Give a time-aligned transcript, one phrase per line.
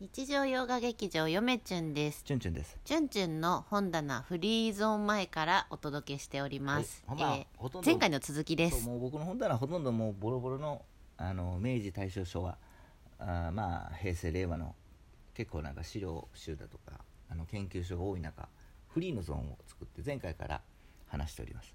[0.00, 2.24] 日常洋画劇場よめちゅんです。
[2.24, 2.76] チュンチュンです。
[2.84, 7.16] チュンチュンの本棚フリーゾーン前からお届けしております、はい。
[7.16, 8.82] ほんまえーほとんど前回の続きです。
[8.82, 10.82] そうもう僕の本棚はほとんどもうボロボロの
[11.16, 12.58] あの明治大正昭和。
[13.20, 14.74] あーまあ平成令和の
[15.32, 16.98] 結構なんか資料集だとか
[17.30, 18.48] あの研究所が多い中
[18.88, 20.60] フリーのゾーンを作って前回から
[21.06, 21.72] 話しております。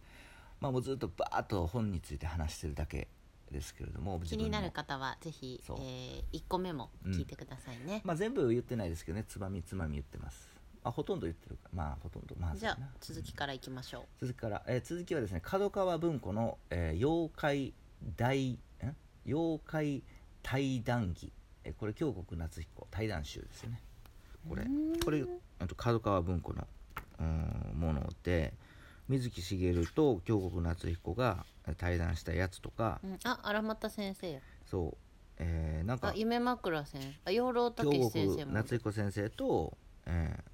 [0.60, 3.08] まあもうずっとバーッと本について話してるだけ
[3.52, 10.50] ですけれども気になるか、方はぜひ、え1個目も聞いてくださいね、まあ、全部言ってないですけどねつまみつまみ言ってます。
[10.84, 11.70] あほとんど言ってるか。
[11.74, 12.36] まあほとんど。
[12.40, 17.74] まあじゃあ続きからいきましょう、続きから、えー続きはですね角川文庫の、えー妖怪
[18.16, 18.60] 大ん
[19.26, 20.04] 妖怪
[20.42, 21.32] 対談義、
[21.66, 23.82] えーこれ京極夏彦対談集ですよね。
[24.48, 24.66] これ。
[25.04, 25.26] これ
[25.76, 26.66] 角川文庫の
[27.20, 28.54] うんもので
[29.10, 33.18] 水木しげると京極夏彦がえー対談したやつとか、うん。
[33.26, 34.40] あ荒俣先生や。
[34.66, 34.98] そう、
[35.40, 37.08] えーなんかあ夢枕先生。
[37.26, 38.38] あ養老京孟司先生も。
[38.38, 40.50] 極夏彦先生と、えー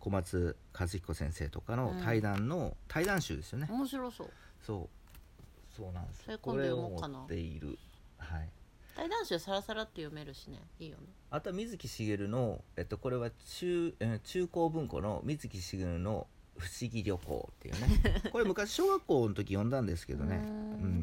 [0.00, 4.30] 小松和彦先生とかの対談の、対談集ですよね、面白そう。
[4.64, 5.76] そう。
[5.76, 7.18] そうなんですそれ今度読もうかな。
[7.28, 7.78] ている。
[8.16, 8.48] はい。
[8.96, 10.58] 対談集さらさらって読めるしね。
[10.78, 11.04] いいよね。
[11.30, 16.26] あとは水木しげるの、えっと、これは中,、えー中高文庫の水木しげるの
[16.60, 18.30] 「不思議旅行」っていうね。
[18.30, 20.36] これ昔小学校の時読んだんですけどね。
[20.36, 20.46] ううん。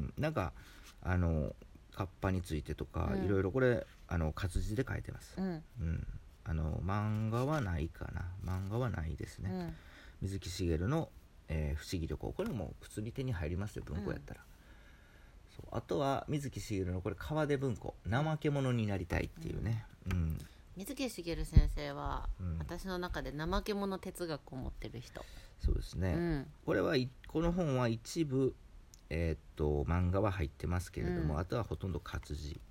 [0.06, 0.54] んなんか
[1.02, 1.56] あの
[1.94, 3.26] カッパについてとか、うん。
[3.26, 5.64] いろいろこれあの活字で書いてます、うん。
[5.82, 6.08] うん、
[6.46, 8.32] あの漫画はないかな。
[8.46, 9.76] 漫画はないですね、うん。
[10.22, 11.10] 水木しげるの、
[11.50, 14.42] えー不思議旅行」これも普通に手に入りますよ文庫やったら、
[15.56, 15.66] そう。
[15.72, 20.38] あとは水木しげるのこれ川出文庫「怠け者になりたい」っていうね、うん
[20.78, 22.58] 水木しげる先生は、うん。
[22.60, 25.26] 私の中で怠け者哲学を持ってる人、
[25.60, 26.48] そうですね、うん。
[26.66, 28.56] これはいこの本は一部、
[29.10, 31.40] えーっと漫画は入ってますけれども、うん。
[31.40, 32.62] あとはほとんど活字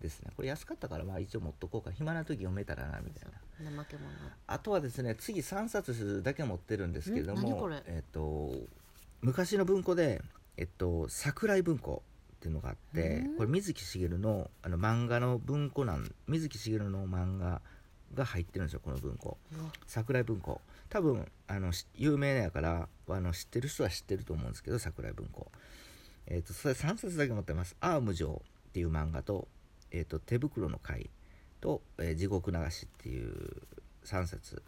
[0.00, 0.30] ですね。
[0.34, 1.92] これ安かったからまあ一応持っとこうか。
[1.92, 3.30] 暇な時読めたらなみたい
[3.62, 3.70] な。
[3.82, 4.08] 怠け者。
[4.46, 8.50] あとはですね次3冊だけ持ってるんですけれどもえっと
[9.20, 10.20] 昔の文庫で、
[10.56, 12.02] えっと、桜井文庫
[12.42, 13.36] っていうのがあってうん。
[13.36, 17.62] これ水木しげるのあの漫画の文庫なん水木しげるの漫画
[18.14, 19.38] が入ってるんですよこの文庫。
[19.86, 20.60] 桜井文庫。
[20.88, 25.52] 多分あのし有名やからあの知ってる人は知ってると思うんですけど桜井文庫。
[26.26, 29.48] えっとそれ3冊だけ持ってます「アーム城」っていう漫画と
[29.92, 31.10] 「えっと手袋の会」
[31.60, 33.62] と、えー地獄流し」っていう
[34.04, 34.62] 3冊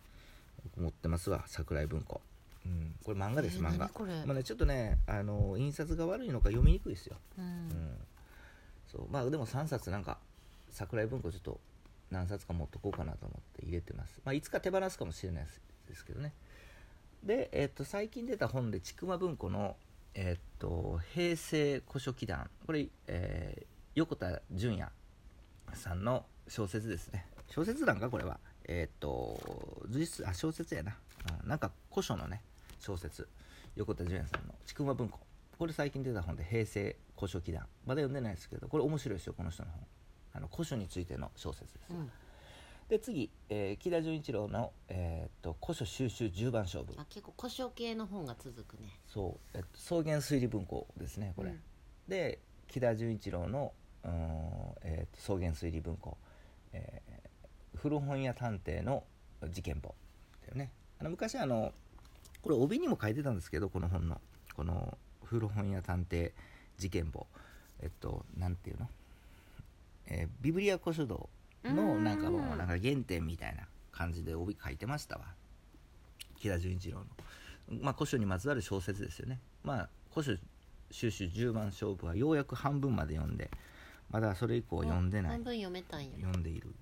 [0.76, 2.20] 持ってますわ桜井文庫、
[2.66, 3.86] うん、これ漫画です、えー漫画。
[3.86, 4.14] 何これ？
[4.26, 7.44] まあね、ちょっとねあの印刷が悪いのか読みにくいですよ、うん。
[7.44, 7.98] うん、
[8.86, 9.06] そう。
[9.10, 10.18] まあでも3冊なんか
[10.70, 11.60] 桜井文庫ちょっと
[12.10, 16.32] 何冊か持っとこうかなと思って入れてます、まあ、いつか手放すかもしれないですですけどね。
[17.22, 19.76] で、えっと最近出た本で千曲文庫の、
[20.14, 24.90] えっと平成古書記団これ、えー横田純也
[25.72, 27.26] さんの小説ですね。
[27.48, 28.40] 小説なんかこれは。
[28.64, 30.96] えっと随筆あ小説やな、
[31.42, 31.48] うん。
[31.48, 32.42] なんか古書のね
[32.78, 33.28] 小説
[33.76, 35.18] 横田純也さんの千曲文庫
[35.58, 39.86] これ最近出た本で平成古書記団まだ読んでないですけどこれ面白いですよこの人の本。
[40.36, 42.10] あの古書についての小説です、うん。
[42.88, 46.92] で次、えー木田純一郎の、えーっと古書収集10番勝負。
[46.96, 48.88] あ結構古書系の本が続くね。
[49.06, 51.60] そう、えっと、草原推理文庫ですねこれ、うん。
[52.08, 54.14] で木田純一郎の、うーん
[54.82, 56.18] えーっと草原推理文庫、
[56.72, 59.04] えー古本屋探偵の
[59.50, 59.94] 事件簿
[60.38, 60.72] っていうね。
[61.00, 61.72] あの昔あの
[62.44, 64.20] これ帯にも書いてたんですけどこの本の
[64.54, 66.30] この古本屋探偵
[66.76, 67.26] 事件簿。
[67.80, 68.88] えっとなんていうの、
[70.06, 71.28] えービブリア古書道
[71.64, 73.62] のなんかもうなんか原点みたいな
[73.92, 75.24] 感じで帯書いてましたわ。
[76.38, 77.06] 木田純一郎の。
[77.80, 79.40] まあ古書にまつわる小説ですよね。
[79.62, 80.38] まあ古書
[80.90, 83.50] 収集10番勝負はようやく半分まで読んで
[84.10, 85.32] まだそれ以降読んでない。
[85.32, 86.10] 半分読めたんや。
[86.20, 86.74] 読んでいる。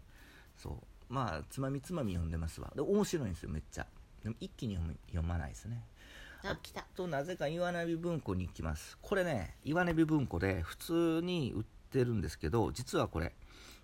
[0.56, 0.74] そう。
[1.08, 2.72] まあつまみつまみ読んでますわ。
[2.74, 3.86] で面白いんですよめっちゃ
[4.22, 4.78] でも一気に
[5.08, 5.84] 読まないですね。
[6.44, 6.84] あ来た。
[6.96, 8.98] となぜか岩波文庫に行きます。
[9.00, 13.32] これね岩波文庫で普通に売ってるんですけど実はこれ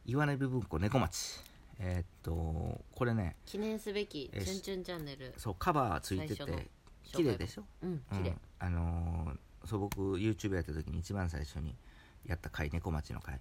[0.06, 1.40] 岩波文庫猫町。
[1.80, 5.32] えーっとこれね記念すべき「えチュンチュンチャンネル。
[5.36, 6.68] そうカバーついてて
[7.04, 8.18] 綺麗でしょ」うんうん。
[8.18, 8.36] 綺麗。
[8.58, 11.76] あのーそう僕 YouTube やった時に一番最初に
[12.24, 13.40] やった回猫町の回。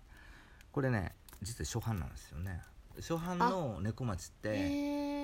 [0.71, 2.61] これね実は初版なんですよね。
[2.97, 4.49] 初版の猫町って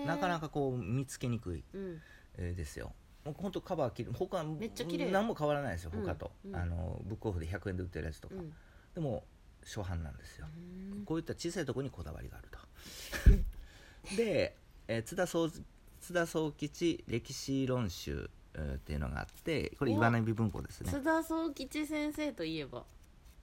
[0.06, 2.02] なかなかこう見つけにくい、うん。
[2.38, 2.94] えーですよ。
[3.26, 4.14] もうほんとカバー切る。
[4.14, 5.10] 他めっちゃ綺麗。
[5.12, 6.04] 何も変わらないですようん。
[6.06, 6.56] 他と、うん。
[6.56, 8.54] あのブックオフで100円で売ってるやつとか、うん。
[8.96, 9.24] でも
[9.64, 10.48] 初版なんですよ、
[10.94, 11.06] うん。
[11.06, 12.60] こういった小さいところにこだわりがあると。
[14.18, 14.58] で、
[14.88, 15.50] えー津田宗
[16.02, 20.92] 津田宗吉歴史論集、えーっていうのがあってこれお岩波文庫ですね。
[20.92, 22.84] 津田宗吉先生といえば？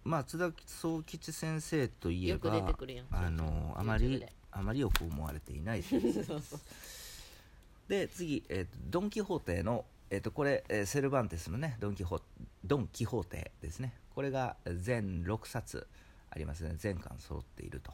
[0.05, 3.07] まあ津田宗吉先生といえよくば出てくるやん。
[3.11, 5.85] あのあま YouTube りであまりよく思われていない。
[7.89, 12.21] で次、えーとドン・キホーテの、えー、とこれ、えーセルバンテスのねドンキホ
[12.65, 13.95] ドン・キホーテですね。
[14.15, 15.87] これが全6冊
[16.31, 16.75] ありますね。
[16.77, 17.93] 全巻揃っていると。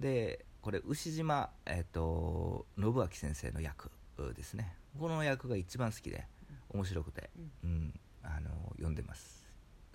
[0.00, 3.90] でこれ牛島、えー、と信明先生の役
[4.34, 4.76] ですね。
[4.98, 6.26] この役が一番好きで
[6.70, 7.30] 面白くて、
[7.64, 8.00] うん。
[8.28, 9.44] あの読んでます、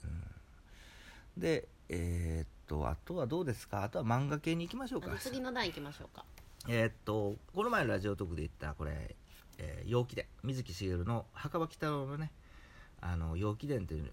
[0.04, 2.48] うん、でえーっ
[2.80, 3.84] とあとはどうですか？
[3.84, 5.12] あとは漫画系に行きましょうか。
[5.20, 6.26] 次の段行きましょうか。
[6.68, 9.16] えーっとこの前のラジオトークで言ったこれ
[9.60, 12.32] 「えー陽気伝」水木しげるの墓場鬼太郎のね
[13.02, 14.12] 「あの陽気伝」っていう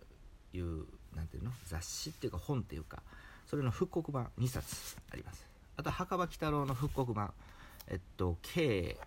[0.52, 0.84] いう
[1.14, 1.52] なんていうの？
[1.66, 3.02] 雑誌っていうか本っていうか
[3.46, 5.46] それの復刻版2冊あります。
[5.76, 7.32] あと墓場鬼太郎の復刻版。
[7.86, 8.98] えっと計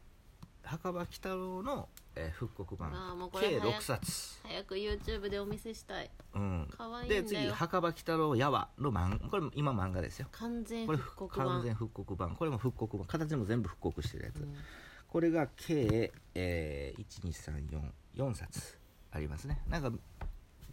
[0.64, 2.94] 墓場鬼太郎の、えー復刻版。
[2.94, 4.40] あーもうこれ計早く6冊。
[4.44, 6.10] 早く YouTube でお見せしたい。
[6.36, 6.68] うん。
[6.78, 7.22] 可愛いんだよ。
[7.24, 10.28] で次墓場鬼太郎やわの漫これ今漫画ですよ。
[10.32, 11.48] 完全復刻版。
[11.48, 12.36] 完全復刻版。
[12.36, 13.08] これも復刻版。
[13.08, 14.56] 形も全部復刻してるやつ、うん。
[15.08, 17.06] これが計、えー、
[18.16, 18.78] 12344冊。
[19.12, 19.62] ありますね。
[19.68, 19.92] なんか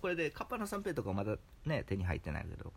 [0.00, 2.72] これでカッパの三平とかまだね手に入ってないけど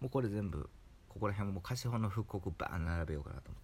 [0.00, 0.68] もうこれ全部
[1.08, 3.63] ここら辺も貸本の復刻バーン並べようかなと思って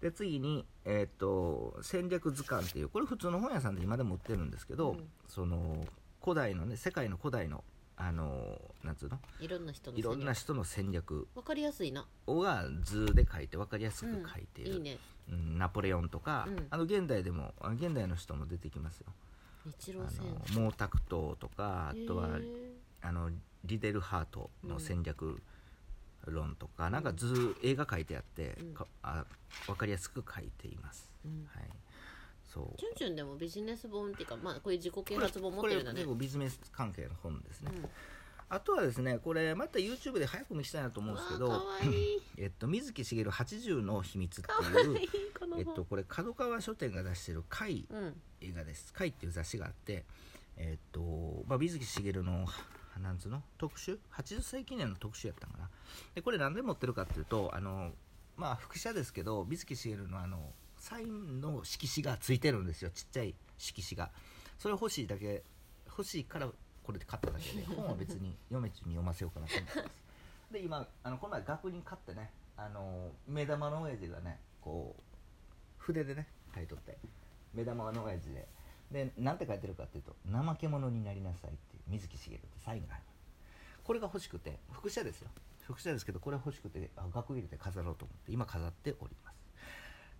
[0.00, 5.08] で次に、えっと戦略図鑑っていうこれ普通の本屋さんで今でも売ってるんですけど、うん。
[5.28, 5.86] その
[6.22, 7.64] 古代のね世界の古代の
[7.96, 9.18] あのなんつうの？
[9.40, 11.28] いろんな人のいろんなわ人の戦略。
[11.44, 12.06] かりやすいな。
[12.26, 14.22] が図で書いて分かりやすくうん。
[14.26, 14.98] 書いている、いいね。
[15.30, 16.66] うんナポレオンとか、うん。
[16.70, 19.06] あの現代でも現代の人も出てきますよ。
[19.66, 20.24] 日露あ戦
[20.58, 22.38] の毛沢東とかあとは
[23.02, 23.30] あの
[23.66, 25.42] リデルハートの戦略
[26.26, 28.74] 論とか、なんか図映画書いてあって、うん。
[28.74, 29.24] かあ
[29.66, 31.46] 分かりやすく書いています、うん。
[31.54, 31.64] はい。
[32.44, 32.78] そう。
[32.78, 37.88] チュンチュンでもビジネス本っていうかまあこういう自己啓発本持ってるんだねビジネス関係の本ですね、うん。
[38.48, 41.62] あとはですねこれまた YouTube で早く見したいなと思うんですけど
[42.36, 45.08] えっと、水木しげる80の秘密っていう いい
[45.58, 48.20] えっと、これ角川書店が出してる怪うん。
[48.40, 50.04] 映画です「怪」っていう雑誌があって
[50.56, 52.46] えっと、まあ、水木しげるの
[52.98, 53.42] なんつうの？
[53.58, 55.70] 特集？80歳記念の特集やったんかな。
[56.14, 57.92] でこれ何で持ってるかっていうとあの
[58.36, 62.90] まあ副写ですけど水木しげるのあのサインの色紙がついてるんですよ。
[62.90, 64.10] ちっちゃい色紙が。
[64.58, 65.42] それ欲しいだけ
[65.86, 66.48] 欲しいから
[66.82, 67.64] これで買っただけで。
[67.76, 70.52] 本は別に嫁ちに読ませようかなと思ってます。
[70.52, 75.02] で今あのこの前学人買ってねあの目玉の親父がねこう
[75.78, 76.98] 筆でね書いとって。
[77.54, 78.48] 目玉の親父で。
[78.90, 83.02] でなんて書いてるかっていうと「怠け者になりなさい」って水木しげるサインがある。
[83.84, 85.28] これが欲しくて副写ですよ。
[85.62, 89.36] 副写ですけどこれ欲しくて額入れて飾ろうと思って今飾っております。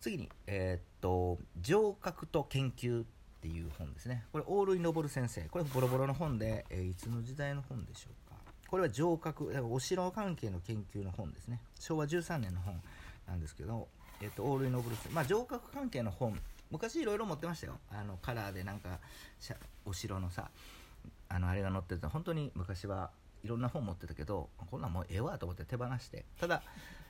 [0.01, 3.07] 次にえーっと「城郭と研究」っ
[3.41, 4.25] ていう本ですね。
[4.33, 5.43] これ大類昇先生。
[5.43, 8.37] これボロボロの本で、えーいつの時代の本でしょうか。
[8.69, 11.61] これは城郭お城関係の研究の本ですね。
[11.79, 12.81] 昭和13年の本
[13.27, 13.89] なんですけど、
[14.21, 15.09] えっと大類昇先生。
[15.11, 16.39] まあ城郭関係の本
[16.71, 17.79] 昔いろいろ持ってましたよ。
[17.91, 19.01] あのカラーでなんか
[19.85, 20.51] お城のさ
[21.29, 23.11] あのあれが載ってて本当に昔は
[23.45, 26.25] いろんな本持ってたけどこんなんもうええわと思って手放して。
[26.39, 26.63] ただ、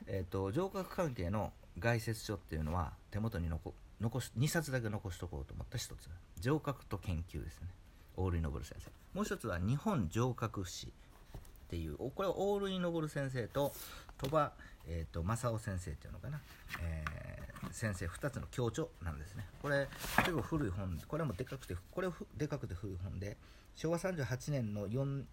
[0.07, 6.09] えっと城郭関係の概説書っていうのは手元に残残し2冊だけ残しとこうと思った一つ。
[6.39, 7.67] 城郭と研究ですね。
[8.15, 8.91] 大類昇先生。
[9.13, 13.73] もう一つは日本城郭史っていうこれは大類昇先生と
[14.17, 14.51] 鳥羽、
[14.87, 16.39] えー、と正雄先生っていうのかな、
[16.81, 17.41] えー
[17.71, 19.45] 先生2つの共著なんですね。
[19.61, 19.87] これ
[20.17, 23.37] 結構古い本これもでかくてこれでかくて古い本で
[23.75, 25.23] 昭和38年の 4,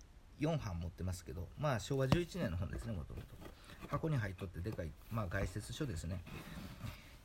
[0.40, 3.26] 4版持ってますけどまあ昭和11年の本ですねもともと
[3.88, 6.22] 箱に入っとってでかい、まあ、概説書ですね。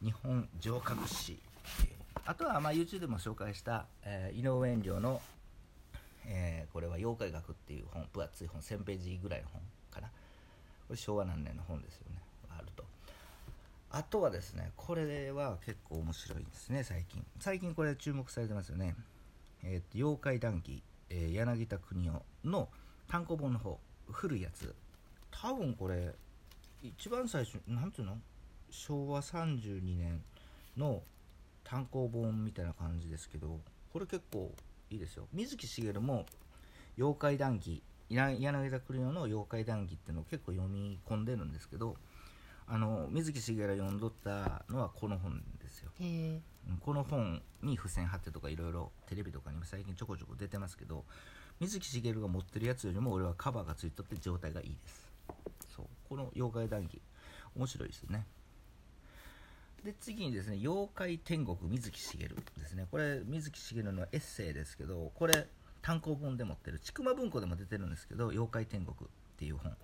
[0.01, 1.39] 日本城郭史
[2.25, 5.21] あとはまあ YouTube でも紹介した、えー井上遠慮の
[6.25, 10.07] えーこれは妖怪学っていう本分厚い本1000ページぐらいの本かな。
[10.87, 12.21] これ昭和何年の本ですよね。
[13.95, 17.23] あとはですねこれは結構面白いですね最近。
[17.39, 18.95] 最近これ注目されてますよね。
[19.61, 20.81] えーと妖怪談義、
[21.11, 22.69] えー柳田邦夫の
[23.07, 24.73] 単行本の方古いやつ。
[25.29, 26.15] 多分これ
[26.81, 28.17] 一番最初なんていうの？
[28.71, 30.23] 昭和32年
[30.75, 31.03] の
[31.63, 33.59] 単行本みたいな感じですけど
[33.91, 34.51] これ結構
[34.89, 35.27] いいですよ。
[35.31, 36.25] 水木しげるも
[36.97, 41.95] 「妖怪談義」柳田邦夫の「妖怪談義」っていうのを結構読み込んでるんですけど
[42.67, 45.91] あの水木しげるが読んどったのはこの本ですよ。
[46.79, 51.05] この本に付箋貼ってとかいろいろテレビとかにも最近ちょこちょこ出てますけど
[51.59, 55.11] 水木しげるが持ってるやつよりも俺はカバーがついとって状態がいいです。
[55.75, 55.85] そう。
[56.07, 57.01] この妖怪談義
[57.55, 58.25] 面白いですよね。
[59.83, 62.87] で次にですね「妖怪天国水木しげる」ですね。
[62.89, 65.49] これ水木しげるのエッセイですけどこれ
[65.81, 66.79] 単行本で持ってる。
[66.79, 69.75] 千曲文庫でも出てるんですけど「妖怪天国」っていう本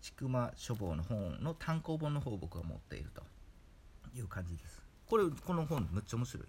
[0.00, 3.22] 千曲書房の本の単行本の方を僕は持っていると
[4.16, 4.82] いう感じです。
[5.06, 6.46] これこの本むっちゃ面白い、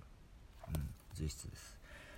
[0.75, 1.77] うん、随筆です。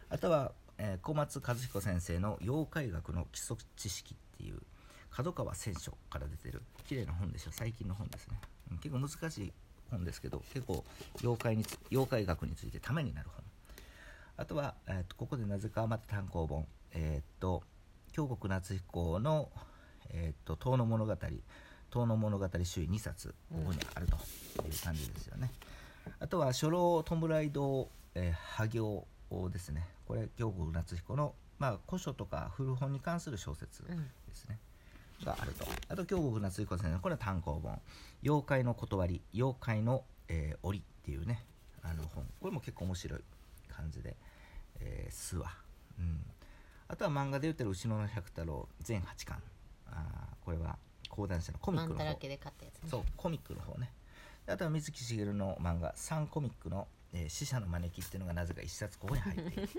[0.09, 4.61] あとは、えー小松和彦先生の「妖怪学の基礎知識」っていう
[5.09, 8.39] 角川選書から出てる綺麗な本でしょ最近の本ですね、
[8.71, 9.53] うん結構難しい
[9.91, 10.83] 本ですけど結構
[11.21, 13.43] 妖怪に妖怪学についてためになる本。
[14.35, 16.67] あとは、えーとここでなぜかまた単行本。
[16.91, 17.63] えっ、と
[18.11, 19.51] 京極夏彦の
[20.09, 21.15] 「えー、と遠野物語」
[21.91, 24.15] 遠野物語周囲2冊ここにあると
[24.65, 25.51] いう感じですよね、
[26.19, 29.05] あとは初老弔い堂、えー、破行
[29.51, 29.87] ですね。
[30.07, 33.97] これ京極夏彦の、まあ、古書とか古本に関する小説うん。
[33.97, 34.57] ですね、
[35.23, 35.65] があると。
[35.87, 37.79] あと京極夏彦先生のこれは単行本
[38.23, 41.45] 「妖怪の断り妖怪の、えー檻」っていうね
[41.83, 42.25] あの本。
[42.41, 43.23] これも結構面白い
[43.69, 44.15] 感じで、
[44.79, 45.51] えー、巣は、
[45.99, 46.25] うん、
[46.87, 49.41] あとは漫画で言ってる牛野百太郎全8巻
[49.93, 50.77] あーこれは
[51.09, 51.97] 講談社のコミックの方。
[51.99, 52.89] マンだらけで買ったやつね。
[52.89, 53.91] そうコミックの方ね。
[54.45, 59.69] であとは水木しげるの漫画「サンコミックの」えー死者の招き」っていうのがなぜか一冊ここに入っている。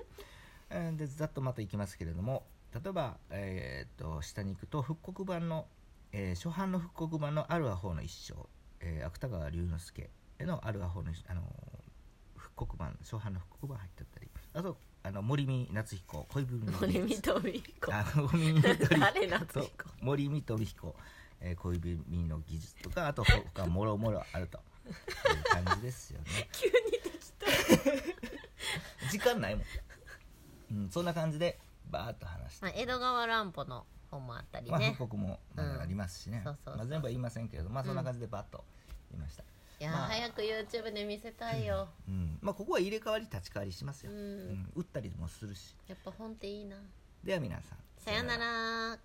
[0.71, 2.44] え ーでざっとまたいきますけれども。
[2.73, 5.68] 例えば、えーっと下に行くと復刻版の、
[6.11, 8.35] えー初版の復刻版の「あるアホの一生」
[8.80, 14.30] えー芥川龍之介の「あるアホの一生」あのー復刻版初版の復刻版入ってたり。
[14.54, 18.68] あとあの森見夏彦恋文の森見とみ子あ森見と
[18.99, 19.70] 誰夏彦？
[20.00, 20.96] 森見と彦、
[21.42, 24.58] えー、恋文の技術とかあと他もろもろあると。
[24.87, 26.49] いう感じですよね。
[26.52, 29.11] 急にできた。
[29.11, 29.64] 時間ないもん、
[30.73, 31.58] うん、そんな感じで
[31.90, 38.64] バーッと話して、まあ江戸川乱歩の本もあったりまあ、ね復刻もありますしね、まあ、全部は言いませんけれどまあそんな感じでバッと
[39.11, 39.46] 言いました、い
[39.85, 40.09] やー、まあ。
[40.09, 41.88] 早く YouTube で見せたいよ。
[42.09, 42.38] うん。
[42.41, 44.19] まあ、ここは入れ替わり立ち替わりしますよ、うん。
[44.19, 44.73] うん。
[44.75, 45.75] 打ったりもするし。
[45.88, 46.76] やっぱ本っていいな。
[47.23, 47.79] では皆さん。
[47.99, 48.99] さよなら